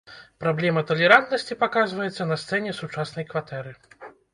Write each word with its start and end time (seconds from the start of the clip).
Праблема 0.43 0.83
талерантнасці 0.93 1.59
паказваецца 1.63 2.31
на 2.33 2.41
сцэне 2.45 2.77
сучаснай 2.83 3.23
кватэры. 3.33 3.81